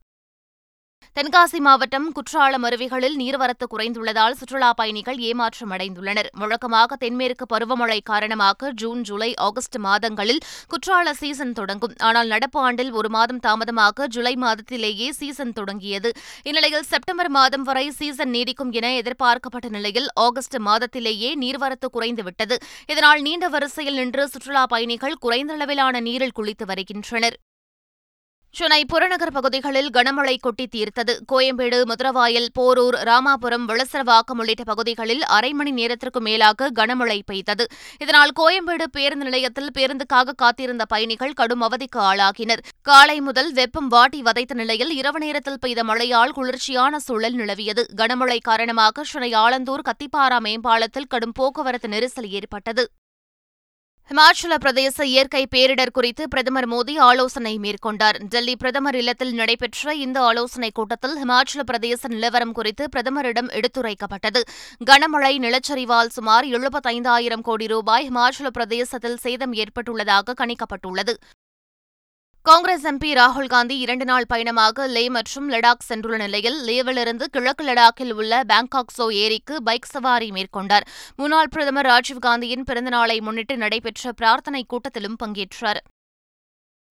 தென்காசி 1.13 1.59
மாவட்டம் 1.59 2.11
குற்றாலம் 2.11 2.63
அருவிகளில் 2.63 3.15
நீர்வரத்து 3.17 3.65
குறைந்துள்ளதால் 3.69 4.31
சுற்றுலாப் 4.31 4.75
பயணிகள் 4.75 5.17
ஏமாற்றம் 5.17 5.71
அடைந்துள்ளனர். 5.71 6.25
வழக்கமாக 6.31 6.95
தென்மேற்கு 6.95 7.45
பருவமழை 7.53 7.99
காரணமாக 8.03 8.71
ஜூன் 8.71 9.01
ஜூலை 9.01 9.33
ஆகஸ்ட் 9.35 9.77
மாதங்களில் 9.77 10.41
குற்றால 10.67 11.13
சீசன் 11.13 11.51
தொடங்கும். 11.51 11.93
ஆனால் 11.97 12.27
நடப்பு 12.27 12.59
ஆண்டில் 12.59 12.91
ஒரு 12.91 13.09
மாதம் 13.09 13.39
தாமதமாக 13.39 14.07
ஜூலை 14.07 14.35
மாதத்திலேயே 14.35 15.09
சீசன் 15.09 15.53
தொடங்கியது. 15.53 16.11
இந்நிலையில் 16.43 16.83
செப்டம்பர் 16.83 17.29
மாதம் 17.29 17.63
வரை 17.63 17.91
சீசன் 17.91 18.29
நீடிக்கும் 18.29 18.71
என 18.71 18.93
எதிர்பார்க்கப்பட்ட 18.93 19.69
நிலையில் 19.69 20.07
ஆகஸ்ட் 20.13 20.57
மாதத்திலேயே 20.57 21.33
நீர்வரத்து 21.35 21.89
குறைந்துவிட்டது. 21.93 22.55
இதனால் 22.87 23.21
நீண்ட 23.21 23.47
வரிசையில் 23.47 23.93
நின்று 23.93 24.27
சுற்றுலாப் 24.27 24.69
பயணிகள் 24.69 25.15
குறைந்த 25.19 25.53
அளவிலான 25.53 25.99
நீரில் 25.99 26.37
குளித்து 26.39 26.65
வருகின்றனர். 26.65 27.37
சென்னை 28.57 28.85
புறநகர் 28.85 29.31
பகுதிகளில் 29.31 29.89
கனமழை 29.89 30.37
கொட்டி 30.39 30.67
தீர்த்தது. 30.75 31.13
கோயம்பேடு 31.31 31.83
மதுரவாயல் 31.85 32.47
போரூர் 32.59 32.97
ராமாபுரம் 33.09 33.65
விளசரவாக்கம் 33.67 34.37
உள்ளிட்ட 34.37 34.63
பகுதிகளில் 34.63 35.23
அரை 35.23 35.53
மணி 35.53 35.71
நேரத்திற்கு 35.71 36.21
மேலாக 36.21 36.69
கனமழை 36.79 37.21
பெய்தது. 37.25 37.65
இதனால் 37.99 38.31
கோயம்பேடு 38.39 38.83
பேருந்து 38.91 39.25
நிலையத்தில் 39.25 39.71
பேருந்துக்காக 39.77 40.35
காத்திருந்த 40.35 40.85
பயணிகள் 40.85 41.33
கடும் 41.33 41.61
அவதிக்கு 41.61 41.99
ஆளாகினர். 41.99 42.63
காலை 42.81 43.21
முதல் 43.21 43.53
வெப்பம் 43.53 43.87
வாட்டி 43.87 44.21
வதைத்த 44.21 44.53
நிலையில் 44.53 44.91
இரவு 44.91 45.19
நேரத்தில் 45.19 45.59
பெய்த 45.59 45.83
மழையால் 45.83 46.31
குளிர்ச்சியான 46.31 46.99
சூழல் 46.99 47.35
நிலவியது. 47.35 47.85
கனமழை 47.95 48.39
காரணமாக 48.41 49.03
சென்னை 49.03 49.33
ஆலந்தூர் 49.33 49.87
கத்திப்பாரா 49.89 50.39
மேம்பாலத்தில் 50.39 51.07
கடும் 51.07 51.31
போக்குவரத்து 51.31 51.87
நெரிசல் 51.87 52.29
ஏற்பட்டது. 52.29 52.89
ஹிமாச்சல 54.09 54.53
பிரதேச 54.65 55.03
இயற்கை 55.03 55.47
பேரிடர் 55.55 55.91
குறித்து 55.93 56.27
பிரதமர் 56.27 56.69
மோடி 56.69 56.97
ஆலோசனை 56.97 57.59
மேற்கொண்டார். 57.59 58.23
டெல்லி 58.29 58.55
பிரதமர் 58.55 58.95
இல்லத்தில் 58.95 59.33
நடைபெற்ற 59.33 59.95
இந்த 59.95 60.21
ஆலோசனைக் 60.21 60.75
கூட்டத்தில் 60.75 61.15
ஹிமாச்சல 61.23 61.63
பிரதேச 61.71 62.07
நிலவரம் 62.07 62.51
குறித்து 62.51 62.89
பிரதமரிடம் 62.95 63.49
எடுத்துரைக்கப்பட்டது. 63.49 64.41
கனமழை 64.85 65.37
நிலச்சரிவால் 65.37 66.07
சுமார் 66.07 66.45
எழுபத்தைந்தாயிரம் 66.45 67.41
கோடி 67.41 67.67
ரூபாய் 67.67 68.09
ஹிமாச்சல 68.09 68.47
பிரதேசத்தில் 68.47 69.17
சேதம் 69.17 69.53
ஏற்பட்டுள்ளதாக 69.53 70.33
கணிக்கப்பட்டுள்ளது. 70.41 71.13
காங்கிரஸ் 72.47 72.83
எம்பி 72.89 73.11
ராகுல் 73.17 73.47
காந்தி 73.53 73.75
இரண்டு 73.83 74.05
நாள் 74.05 74.27
பயணமாக 74.31 74.85
லே 74.87 75.03
மற்றும் 75.15 75.47
லடாக் 75.51 75.85
சென்றுள்ள 75.87 76.17
நிலையில் 76.23 76.57
லேவிலிருந்து 76.67 77.25
கிழக்கு 77.35 77.63
லடாக்கில் 77.65 78.13
உள்ள 78.13 78.43
பேங்காக் 78.51 78.93
சோ 78.97 79.05
ஏரிக்கு 79.23 79.55
பைக் 79.63 79.89
சவாரி 79.93 80.29
மேற்கொண்டார். 80.31 80.85
முன்னாள் 81.15 81.51
பிரதமர் 81.55 81.89
ராஜீவ்காந்தியின் 81.93 82.67
பிறந்தநாளை 82.69 83.17
முன்னிட்டு 83.21 83.57
நடைபெற்ற 83.57 84.11
பிரார்த்தனை 84.11 84.65
கூட்டத்திலும் 84.73 85.19
பங்கேற்றார். 85.23 85.81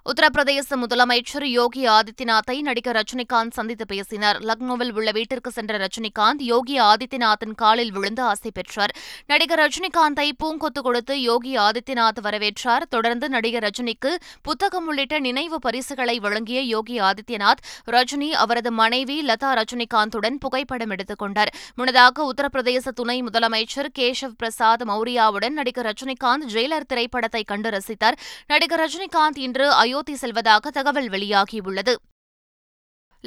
உத்தரப்பிரதேச 0.04 0.76
முதலமைச்சர் 0.76 1.44
யோகி 1.44 1.88
ஆதித்யநாத்தை 1.88 2.60
நடிகர் 2.60 2.96
ரஜினிகாந்த் 2.96 3.50
சந்தித்து 3.50 3.86
பேசினார். 3.86 4.38
லக்னோவில் 4.38 4.92
உள்ள 4.92 5.10
வீட்டிற்கு 5.10 5.50
சென்ற 5.50 5.78
ரஜினிகாந்த் 5.78 6.32
யோகி 6.38 6.80
ஆதித்யநாத்தின் 6.80 7.54
காலில் 7.56 7.92
விழுந்து 7.92 8.22
ஆசை 8.22 8.50
பெற்றார். 8.54 8.94
நடிகர் 9.26 9.58
ரஜினிகாந்தை 9.58 10.30
பூங்கொத்து 10.44 10.80
கொடுத்து 10.82 11.20
யோகி 11.20 11.56
ஆதித்யநாத் 11.56 12.20
வரவேற்றார். 12.22 12.82
தொடர்ந்து 12.88 13.28
நடிகர் 13.28 13.62
ரஜினிக்கு 13.62 14.14
புத்தகம் 14.42 14.86
உள்ளிட்ட 14.86 15.18
நினைவு 15.18 15.58
பரிசுகளை 15.58 16.18
வழங்கிய 16.18 16.60
யோகி 16.60 17.00
ஆதித்யநாத் 17.00 17.62
ரஜினி 17.86 18.28
அவரது 18.28 18.70
மனைவி 18.70 19.26
லதா 19.26 19.62
ரஜினிகாந்துடன் 19.62 20.34
புகைப்படம் 20.40 20.90
எடுத்துக் 20.90 21.18
கொண்டார். 21.18 21.52
முன்னதாக 21.74 22.30
உத்தரப்பிரதேச 22.34 22.88
துணை 22.88 23.22
முதலமைச்சர் 23.22 23.88
கேஷவ் 23.98 24.34
பிரசாத் 24.36 24.82
மௌரியாவுடன் 24.82 25.50
நடிகர் 25.50 25.86
ரஜினிகாந்த் 25.86 26.52
ஜெயிலர் 26.52 26.86
திரைப்படத்தை 26.86 27.44
கண்டு 27.44 27.70
ரசித்தார். 27.70 28.16
நடிகர் 28.46 28.80
ரஜினிகாந்த் 28.80 29.38
இன்று 29.38 29.72
அயோத்தி 29.72 29.92
செல்வதாக 30.02 30.70
தகவல் 30.70 31.08
வெளியாகியுள்ளது. 31.08 31.94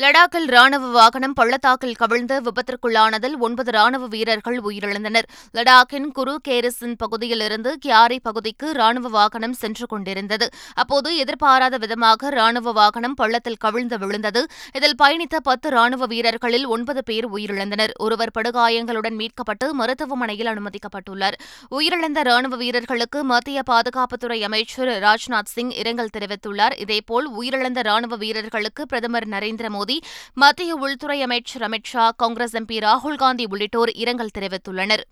லடாக்கில் 0.01 0.46
ராணுவ 0.46 0.88
வாகனம் 0.88 1.34
பள்ளத்தாக்கில் 1.34 1.96
கவிழ்ந்து 1.96 2.42
விபத்திற்குள்ளானதில் 2.42 3.38
ஒன்பது 3.39 3.72
ராணுவ 3.72 4.08
வீரர்கள் 4.08 4.58
உயிரிழந்தனர். 4.62 5.27
லடாக்கின் 5.54 6.08
குரு 6.08 6.42
கேரிசன் 6.48 6.94
பகுதியிலிருந்து 6.98 7.77
கியாரி 7.86 8.18
பகுதிக்கு 8.22 8.72
ராணுவ 8.72 9.10
வாகனம் 9.10 9.54
சென்று 9.54 9.86
கொண்டிருந்தது. 9.86 10.50
அப்போது 10.74 11.16
எதிர்பாராத 11.18 11.77
விதமாக 11.77 12.30
ராணுவ 12.30 12.72
வாகனம் 12.72 13.13
பள்ளத்தில் 13.13 13.58
கவிழ்ந்து 13.58 14.00
விழுந்தது. 14.00 14.48
இதில் 14.74 14.96
பயணித்த 15.04 15.39
பத்து 15.44 15.70
ராணுவ 15.70 16.06
வீரர்களில் 16.06 16.66
ஒன்பது 16.66 17.04
பேர் 17.04 17.30
உயிரிழந்தனர். 17.30 17.94
ஒருவர் 17.98 18.34
படுகாயங்களுடன் 18.38 19.18
மீட்கப்பட்டு 19.18 19.72
மருத்துவமனையில் 19.72 20.48
அனுமதிக்கப்பட்டுள்ளார். 20.48 21.39
உயிரிழந்த 21.72 22.22
ராணுவ 22.22 22.56
வீரர்களுக்கு 22.56 23.24
மத்திய 23.24 23.63
பாதுகாப்புத்துறை 23.72 24.39
அமைச்சர் 24.42 24.94
ராஜ்நாத் 25.08 25.54
சிங் 25.56 25.70
இரங்கல் 25.70 26.13
தெரிவித்துள்ளார். 26.18 26.77
இதேபோல் 26.77 27.30
உயிரிழந்த 27.42 27.82
ராணுவ 27.82 28.16
வீரர்களுக்கு 28.16 28.86
பிரதமர் 28.86 29.30
நரேந்திர 29.30 29.70
மோடி 29.70 29.86
மத்திய 30.34 30.75
உள்துறை 30.75 31.22
அமைச்சர் 31.22 31.62
அமித் 31.62 31.84
ஷா 31.84 32.12
காங்கிரஸ் 32.12 32.56
எம்பி 32.58 32.77
ராகுல் 32.77 33.15
காந்தி 33.15 33.46
உள்ளிட்டோர் 33.46 33.91
இரங்கல் 33.91 34.36
தெரிவித்துள்ளனர். 34.38 35.03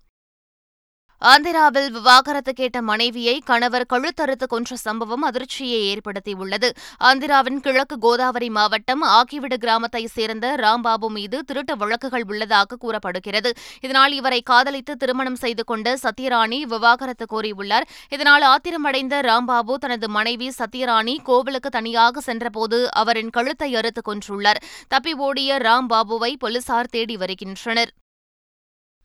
ஆந்திராவில் 1.22 1.90
விவாகரத்து 1.90 2.52
கேட்ட 2.52 2.82
மனைவியை 2.82 3.42
கணவர் 3.44 3.86
கழுத்தறுத்து 3.92 4.46
கொன்ற 4.46 4.76
சம்பவம் 4.76 5.22
அதிர்ச்சியை 5.22 5.78
ஏற்படுத்தியுள்ளது. 5.82 6.70
ஆந்திராவின் 7.04 7.60
கிழக்கு 7.60 7.98
கோதாவரி 7.98 8.50
மாவட்டம் 8.50 9.02
ஆக்கிவிடு 9.02 9.56
கிராமத்தைச் 9.56 10.12
சேர்ந்த 10.12 10.54
ராம்பாபு 10.56 11.08
மீது 11.08 11.44
திருட்டு 11.44 11.76
வழக்குகள் 11.76 12.24
உள்ளதாக 12.26 12.76
கூறப்படுகிறது. 12.76 13.52
இதனால் 13.80 14.12
இவரை 14.12 14.40
காதலித்து 14.40 14.96
திருமணம் 14.96 15.36
செய்து 15.36 15.64
கொண்ட 15.64 15.96
சத்யராணி 16.02 16.60
விவாகரத்து 16.60 17.26
கோரியுள்ளார். 17.32 17.88
இதனால் 18.08 18.42
ஆத்திரமடைந்த 18.42 19.22
ராம்பாபு 19.22 19.74
தனது 19.74 20.08
மனைவி 20.08 20.52
சத்யராணி 20.58 21.16
கோவிலுக்கு 21.22 21.68
தனியாக 21.68 22.20
சென்றபோது 22.20 22.92
அவரின் 22.92 23.30
கழுத்தை 23.30 23.74
அறுத்து 23.74 24.02
கொன்றுள்ளார். 24.02 24.62
தப்பி 24.88 25.14
ஓடிய 25.14 25.56
ராம்பாபுவை 25.56 26.34
போலீசார் 26.38 26.88
தேடி 26.90 27.16
வருகின்றனர். 27.16 27.92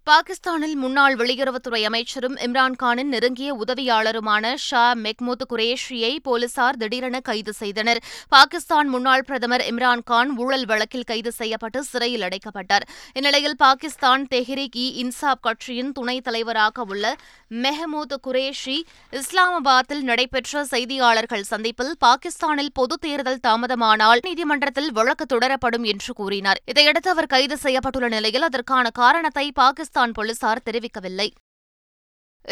பாகிஸ்தானில் 0.08 0.76
முன்னாள் 0.76 1.16
வெளியுறவுத்துறை 1.16 1.84
அமைச்சரும் 1.84 2.36
இம்ரான்கானின் 2.36 3.12
நெருங்கிய 3.14 3.56
உதவியாளருமான 3.56 4.54
ஷா 4.56 4.94
மெக்மூத் 4.94 5.44
குரேஷியை 5.50 6.18
போலீசார் 6.24 6.78
திடீரென 6.78 7.20
கைது 7.20 7.54
செய்தனர். 7.54 8.02
பாகிஸ்தான் 8.30 8.88
முன்னாள் 8.88 9.24
பிரதமர் 9.24 9.62
இம்ரான்கான் 9.62 10.30
ஊழல் 10.38 10.66
வழக்கில் 10.66 11.04
கைது 11.04 11.32
செய்யப்பட்டு 11.32 11.84
சிறையில் 11.84 12.22
அடைக்கப்பட்டார். 12.22 12.86
இந்நிலையில் 13.14 13.56
பாகிஸ்தான் 13.56 14.28
தெஹ்ரிக் 14.32 14.76
இ 14.76 14.88
இன்சாப் 15.04 15.42
கட்சியின் 15.42 15.92
துணைத் 15.92 16.24
தலைவராக 16.24 16.82
உள்ள 16.82 17.16
மெஹமூத் 17.50 18.18
குரேஷி 18.28 18.82
இஸ்லாமாபாத்தில் 19.12 20.02
நடைபெற்ற 20.02 20.66
செய்தியாளர்கள் 20.66 21.42
சந்திப்பில் 21.42 21.94
பாகிஸ்தானில் 22.00 22.74
பொது 22.74 22.98
தேர்தல் 22.98 23.42
தாமதமானால் 23.48 24.20
நீதிமன்றத்தில் 24.22 24.92
வழக்கு 24.92 25.26
தொடரப்படும் 25.36 25.84
என்று 25.84 26.14
கூறினார். 26.14 26.62
இதையடுத்து 26.66 27.10
அவர் 27.10 27.28
கைது 27.28 27.58
செய்யப்பட்டுள்ள 27.64 28.08
நிலையில் 28.08 28.42
அதற்கான 28.42 28.90
காரணத்தை 28.90 29.52
பாகிஸ்தான் 29.52 29.90
பாகிஸ்தான் 30.02 30.18
போலீசார் 30.20 30.68
தெரிவிக்கவில்லை. 30.68 31.30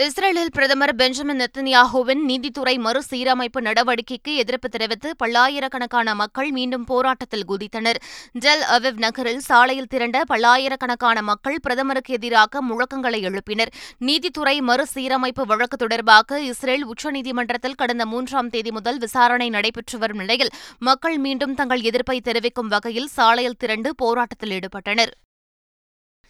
இஸ்ரேலில் 0.06 0.52
பிரதமர் 0.56 0.92
பெஞ்சமின் 0.98 1.40
நெத்தன்யாஹுவின் 1.42 2.20
நீதித்துறை 2.30 2.74
மறுசீரமைப்பு 2.86 3.60
நடவடிக்கைக்கு 3.68 4.32
எதிர்ப்பு 4.42 4.68
தெரிவித்து 4.74 5.10
பல்லாயிரக்கணக்கான 5.22 6.14
மக்கள் 6.20 6.50
மீண்டும் 6.58 6.84
போராட்டத்தில் 6.92 7.46
குதித்தனர். 7.52 8.00
ஜெல் 8.44 8.66
அவிவ் 8.76 9.00
நகரில் 9.06 9.42
சாலையில் 9.48 9.90
திரண்ட 9.94 10.20
பல்லாயிரக்கணக்கான 10.32 11.24
மக்கள் 11.30 11.58
பிரதமருக்கு 11.68 12.14
எதிராக 12.18 12.62
முழக்கங்களை 12.70 13.22
எழுப்பினர். 13.30 13.72
நீதித்துறை 14.10 14.56
மறுசீரமைப்பு 14.70 15.46
வழக்கு 15.54 15.80
தொடர்பாக 15.84 16.42
இஸ்ரேல் 16.52 16.86
உச்சநீதிமன்றத்தில் 16.94 17.80
கடந்த 17.82 18.06
மூன்றாம் 18.14 18.52
தேதி 18.56 18.74
முதல் 18.78 19.00
விசாரணை 19.06 19.48
நடைபெற்று 19.58 20.00
வரும் 20.04 20.22
நிலையில் 20.24 20.54
மக்கள் 20.90 21.18
மீண்டும் 21.26 21.58
தங்கள் 21.62 21.82
எதிர்ப்பை 21.92 22.20
தெரிவிக்கும் 22.30 22.72
வகையில் 22.76 23.10
சாலையில் 23.18 23.60
திரண்டு 23.64 23.92
போராட்டத்தில் 24.04 24.56
ஈடுபட்டனர். 24.60 25.14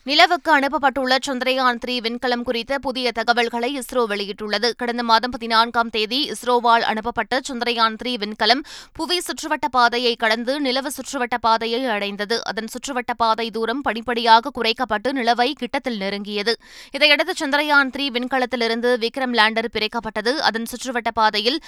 நிலவுக்கு 0.03 0.59
அனுப்பப்பட்டுள்ள 0.59 1.17
சந்திரயான் 1.27 1.79
த்ரீ 1.85 1.95
விண்கலம் 1.99 2.43
குறித்த 2.43 2.79
புதிய 2.79 3.11
தகவல்களை 3.11 3.79
இஸ்ரோ 3.79 4.03
வெளியிட்டுள்ளது. 4.09 4.71
கடந்த 4.77 5.03
மாதம் 5.03 5.29
பதினான்காம் 5.29 5.89
தேதி 5.89 6.31
இஸ்ரோவால் 6.31 6.79
அனுப்பப்பட்ட 6.81 7.39
சந்திரயான் 7.49 7.97
த்ரீ 8.03 8.13
விண்கலம் 8.15 8.61
புவி 8.93 9.17
சுற்றுவட்ட 9.17 9.67
பாதையை 9.71 10.15
கடந்து 10.15 10.59
நிலவு 10.59 10.91
சுற்றுவட்ட 10.91 11.37
பாதையை 11.41 11.85
அடைந்தது. 11.85 12.45
அதன் 12.45 12.65
சுற்றுவட்ட 12.65 13.13
பாதை 13.17 13.51
தூரம் 13.51 13.81
படிப்படியாக 13.81 14.51
குறைக்கப்பட்டு 14.61 15.11
நிலவை 15.11 15.53
கிட்டத்தில் 15.59 15.99
நெருங்கியது. 15.99 16.55
இதையடுத்து 16.91 17.47
சந்திரயான் 17.47 17.91
த்ரீ 17.97 18.07
விண்கலத்திலிருந்து 18.17 18.91
விக்ரம் 19.05 19.37
லேண்டர் 19.41 19.71
பிரிக்கப்பட்டது. 19.73 20.35
அதன் 20.37 20.65
சுற்றுவட்ட 20.71 21.11
பாதையில் 21.13 21.61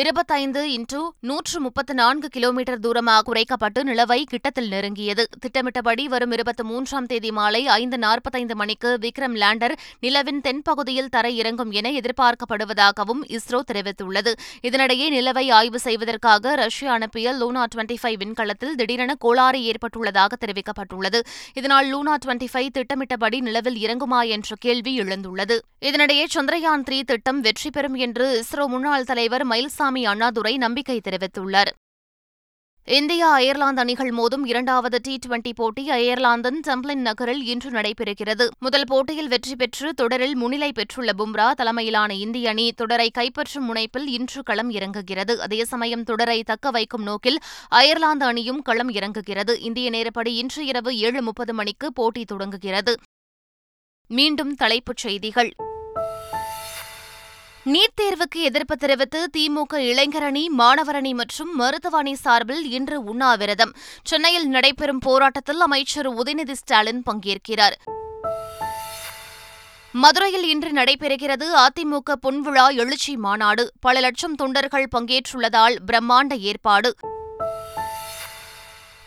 இருபத்தைந்து 0.00 0.72
இன்று 0.72 1.00
நூற்று 1.20 1.60
முப்பத்து 1.60 1.94
நான்கு 1.94 2.28
கிலோமீட்டர் 2.28 2.78
தூரமாக 2.78 3.22
குறைக்கப்பட்டு 3.26 3.80
நிலவை 3.82 4.24
கிட்டத்தில் 4.30 4.68
நெருங்கியது. 4.68 5.24
திட்டமிட்டபடி 5.40 6.08
வரும் 6.08 6.30
இருபத்தி 6.30 6.62
மூன்றாம் 6.62 7.06
தேதி 7.06 7.30
மாலை 7.30 7.66
ஐந்து 7.66 7.98
நாற்பத்தைந்து 7.98 8.56
மணிக்கு 8.56 8.98
விக்ரம் 9.00 9.36
லேண்டர் 9.42 9.74
நிலவின் 10.00 10.40
தென்பகுதியில் 10.40 11.10
தர 11.10 11.30
இறங்கும் 11.30 11.70
என 11.70 11.90
எதிர்பார்க்கப்படுவதாகவும் 11.90 13.20
இஸ்ரோ 13.28 13.60
தெரிவித்துள்ளது. 13.72 14.32
இதனிடையே 14.62 15.08
நிலவை 15.08 15.50
ஆய்வு 15.50 15.78
செய்வதற்காக 15.78 16.54
ரஷ்யா 16.54 16.92
அனுப்பிய 16.92 17.34
லூனா 17.34 17.64
டுவெண்டி 17.74 17.98
ஃபைவ் 18.02 18.16
விண்கலத்தில் 18.24 18.74
திடீரென 18.74 19.14
கோளாறு 19.14 19.60
ஏற்பட்டுள்ளதாக 19.62 20.32
தெரிவிக்கப்பட்டுள்ளது. 20.46 21.20
இதனால் 21.54 21.92
லூனா 21.92 22.16
டுவெண்டி 22.26 22.50
ஃபைவ் 22.52 22.70
திட்டமிட்டபடி 22.72 23.40
நிலவில் 23.40 23.78
இறங்குமா 23.86 24.22
என்ற 24.28 24.56
கேள்வி 24.58 25.00
எழுந்துள்ளது. 25.00 25.58
இதனிடையே 25.80 26.24
சந்திரயான் 26.34 26.88
த்ரீ 26.88 27.02
திட்டம் 27.02 27.40
வெற்றி 27.40 27.70
பெறும் 27.70 27.94
என்று 27.94 28.42
இஸ்ரோ 28.42 28.66
முன்னாள் 28.66 29.04
தலைவர் 29.04 29.46
மைல்ஸ் 29.46 29.80
மயில்சாமி 29.82 30.02
அண்ணாதுரை 30.02 30.56
நம்பிக்கை 30.56 31.00
தெரிவித்துள்ளார். 31.08 31.70
இந்தியா 32.84 33.32
அயர்லாந்து 33.32 33.80
அணிகள் 33.80 34.10
மோதும் 34.10 34.44
இரண்டாவது 34.44 34.98
டி 35.02 35.18
டுவெண்டி 35.26 35.52
போட்டி 35.54 35.90
அயர்லாந்தின் 35.90 36.60
டம்ப்ளின் 36.66 37.00
நகரில் 37.00 37.44
இன்று 37.44 37.70
நடைபெறுகிறது. 37.70 38.48
முதல் 38.58 38.84
போட்டியில் 38.86 39.28
வெற்றி 39.28 39.56
பெற்று 39.56 39.94
தொடரில் 39.94 40.36
முன்னிலை 40.36 40.72
பெற்றுள்ள 40.72 41.12
பும்ரா 41.18 41.50
தலைமையிலான 41.50 42.14
இந்திய 42.14 42.48
அணி 42.48 42.72
தொடரை 42.72 43.10
கைப்பற்றும் 43.18 43.68
முனைப்பில் 43.68 44.06
இன்று 44.06 44.42
களம் 44.42 44.70
இறங்குகிறது. 44.70 45.36
அதே 45.36 45.64
சமயம் 45.64 46.02
தொடரை 46.02 46.42
தக்க 46.42 46.70
வைக்கும் 46.70 47.02
நோக்கில் 47.02 47.38
அயர்லாந்து 47.68 48.24
அணியும் 48.24 48.62
களம் 48.62 48.90
இறங்குகிறது. 48.90 49.60
இந்திய 49.60 49.90
நேரப்படி 49.90 50.28
இன்று 50.28 50.66
இரவு 50.66 50.98
ஏழு 50.98 51.22
முப்பது 51.22 51.54
மணிக்கு 51.54 51.92
போட்டி 51.92 52.24
தொடங்குகிறது. 52.24 52.96
மீண்டும் 54.08 54.54
தலைப்புச் 54.54 54.96
செய்திகள். 54.96 55.52
நீட் 57.64 58.00
தேர்வுக்கு 58.00 58.34
எதிர்ப்பு 58.34 58.76
தெரிவித்து 58.76 59.30
திமுக 59.36 59.72
இளைஞரணி 59.72 60.46
மாணவரணி 60.58 61.14
மற்றும் 61.14 61.56
மருத்துவணி 61.56 62.14
சார்பில் 62.14 62.70
இன்று 62.70 63.04
உண்ணாவிரதம். 63.04 63.74
சென்னையில் 64.02 64.48
நடைபெறும் 64.48 64.98
போராட்டத்தில் 64.98 65.60
அமைச்சர் 65.60 66.10
உதயநிதி 66.10 66.52
ஸ்டாலின் 66.52 67.02
பங்கேற்கிறார். 67.02 67.72
மதுரையில் 69.92 70.48
இன்று 70.48 70.72
நடைபெறுகிறது 70.72 71.44
அதிமுக 71.54 72.14
பொன்விழா 72.22 72.76
எழுச்சி 72.76 73.16
மாநாடு. 73.16 73.72
பல 73.80 74.00
லட்சம் 74.00 74.34
தொண்டர்கள் 74.34 74.88
பங்கேற்றுள்ளதால் 74.98 75.76
பிரம்மாண்ட 75.86 76.38
ஏற்பாடு. 76.38 76.96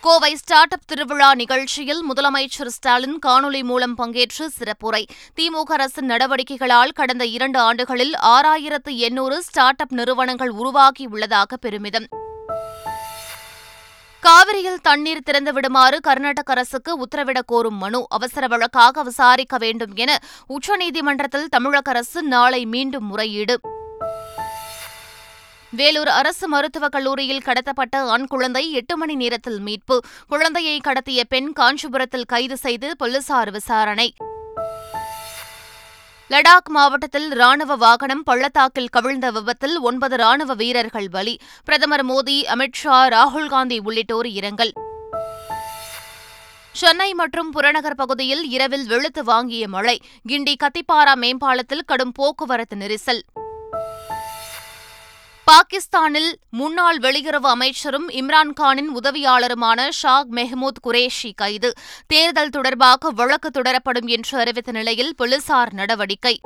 கோவை 0.06 0.36
ஸ்டார்ட் 0.36 0.72
அப் 0.72 0.82
திருவிழா 0.86 1.36
நிகழ்ச்சியில் 1.36 2.04
முதலமைச்சர் 2.14 2.68
ஸ்டாலின் 2.68 3.20
காணொலி 3.26 3.64
மூலம் 3.64 3.98
பங்கேற்று 3.98 4.50
சிறப்புரை. 4.60 5.06
திமுக 5.36 5.72
அரசின் 5.72 6.10
நடவடிக்கைகளால் 6.10 6.94
கடந்த 6.94 7.26
இரண்டு 7.26 7.60
ஆண்டுகளில் 7.60 8.14
ஆறாயிரத்து 8.22 8.96
எண்ணூறு 8.96 9.44
ஸ்டார்ட் 9.44 9.82
அப் 9.82 9.94
நிறுவனங்கள் 9.94 10.52
உருவாகியுள்ளதாக 10.52 11.54
பெருமிதம். 11.62 12.08
காவிரியில் 14.20 14.82
தண்ணீர் 14.82 15.24
திறந்துவிடுமாறு 15.32 16.00
கர்நாடக 16.00 16.52
அரசுக்கு 16.52 17.00
உத்தரவிடக் 17.00 17.46
கோரும் 17.46 17.78
மனு 17.78 18.06
அவசர 18.10 18.48
வழக்காக 18.48 19.04
விசாரிக்க 19.04 19.58
வேண்டும் 19.58 19.96
என 19.96 20.20
உச்சநீதிமன்றத்தில் 20.50 21.48
தமிழக 21.50 21.92
அரசு 21.92 22.24
நாளை 22.24 22.66
மீண்டும் 22.66 23.06
முறையீடு. 23.06 23.60
வேலூர் 25.72 26.08
அரசு 26.08 26.48
மருத்துவக் 26.48 26.92
கல்லூரியில் 26.92 27.42
கடத்தப்பட்ட 27.46 27.96
ஆண் 27.96 28.28
குழந்தை 28.28 28.72
எட்டு 28.72 28.98
மணி 28.98 29.16
நேரத்தில் 29.16 29.60
மீட்பு. 29.60 30.02
குழந்தையை 30.28 30.82
கடத்திய 30.84 31.24
பெண் 31.30 31.54
காஞ்சிபுரத்தில் 31.54 32.26
கைது 32.26 32.58
செய்து 32.58 32.98
போலீசார் 32.98 33.52
விசாரணை. 33.52 34.14
லடாக் 36.30 36.70
மாவட்டத்தில் 36.70 37.30
ராணுவ 37.30 37.76
வாகனம் 37.76 38.24
பள்ளத்தாக்கில் 38.24 38.88
கவிழ்ந்த 38.88 39.32
விபத்தில் 39.32 39.80
ஒன்பது 39.80 40.18
ராணுவ 40.18 40.54
வீரர்கள் 40.54 41.10
பலி. 41.10 41.40
பிரதமர் 41.64 42.06
மோடி 42.06 42.44
அமித்ஷா 42.46 43.08
ராகுல்காந்தி 43.08 43.80
உள்ளிட்டோர் 43.84 44.28
இரங்கல். 44.28 44.74
சென்னை 46.72 47.14
மற்றும் 47.14 47.52
புறநகர் 47.52 47.96
பகுதியில் 47.96 48.50
இரவில் 48.50 48.88
வெளுத்து 48.88 49.24
வாங்கிய 49.24 49.68
மழை. 49.68 50.02
கிண்டி 50.30 50.56
கத்திப்பாரா 50.56 51.16
மேம்பாலத்தில் 51.16 51.86
கடும் 51.86 52.12
போக்குவரத்து 52.12 52.76
நெரிசல். 52.76 53.22
பாகிஸ்தானில் 55.52 56.38
முன்னாள் 56.50 56.98
வெளியுறவு 56.98 57.48
அமைச்சரும் 57.48 58.10
இம்ரான்கானின் 58.10 58.88
உதவியாளருமான 59.04 59.90
ஷாக் 60.04 60.26
மெஹமூத் 60.32 60.80
குரேஷி 60.84 61.32
கைது. 61.36 61.74
தேர்தல் 62.08 62.50
தொடர்பாக 62.50 63.10
வழக்கு 63.10 63.50
தொடரப்படும் 63.50 64.06
என்று 64.06 64.40
அறிவித்த 64.40 64.72
நிலையில் 64.72 65.16
போலீசார் 65.16 65.74
நடவடிக்கை. 65.74 66.40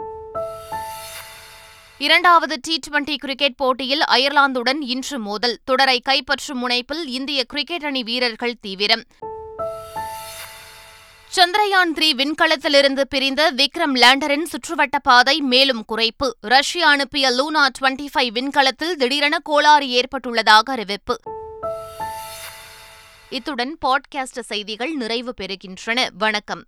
இரண்டாவது 1.98 2.60
டி 2.62 2.79
டுவெண்டி 2.89 3.15
கிரிக்கெட் 3.15 3.56
போட்டியில் 3.56 4.01
அயர்லாந்துடன் 4.01 4.77
இன்று 4.79 5.20
மோதல். 5.20 5.58
தொடரை 5.65 6.01
கைப்பற்றும் 6.10 6.63
முனைப்பில் 6.63 7.06
இந்திய 7.06 7.44
கிரிக்கெட் 7.44 7.86
அணி 7.86 8.03
வீரர்கள் 8.03 8.58
தீவிரம். 8.62 9.03
சந்திரயான் 11.36 11.93
த்ரீ 11.95 12.13
விண்கலத்திலிருந்து 12.13 13.01
பிரிந்த 13.01 13.51
விக்ரம் 13.51 13.95
லேண்டரின் 13.95 14.43
சுற்றுவட்ட 14.43 15.00
பாதை 15.03 15.41
மேலும் 15.41 15.86
குறைப்பு. 15.95 16.29
ரஷ்யா 16.41 16.89
அனுப்பிய 16.89 17.29
லூனா 17.29 17.67
டுவெண்டி 17.79 18.05
ஃபைவ் 18.13 18.29
விண்கலத்தில் 18.31 18.95
திடீரென 18.95 19.39
கோளாறு 19.39 19.86
ஏற்பட்டுள்ளதாக 19.86 20.71
அறிவிப்பு. 20.71 21.19
இத்துடன் 23.29 23.77
பாட்காஸ்ட் 23.86 24.39
செய்திகள் 24.39 24.91
நிறைவு 24.91 25.33
பெறுகின்றன. 25.41 26.07
வணக்கம். 26.17 26.57